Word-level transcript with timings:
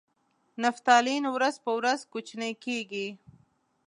نفتالین 0.63 1.23
ورځ 1.35 1.55
په 1.63 1.71
ورځ 1.77 1.99
کوچنۍ 2.11 2.53
کیږي. 2.63 3.07